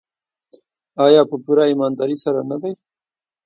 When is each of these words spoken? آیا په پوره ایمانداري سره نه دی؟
آیا 1.05 1.21
په 1.29 1.35
پوره 1.43 1.63
ایمانداري 1.69 2.17
سره 2.23 2.39
نه 2.49 2.57
دی؟ 2.61 2.73